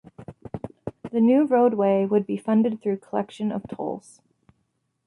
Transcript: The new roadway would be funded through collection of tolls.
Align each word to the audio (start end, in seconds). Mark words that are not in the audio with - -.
The 1.11 1.21
new 1.21 1.45
roadway 1.45 2.05
would 2.05 2.25
be 2.25 2.35
funded 2.35 2.81
through 2.81 2.97
collection 3.01 3.51
of 3.51 3.67
tolls. 3.69 4.19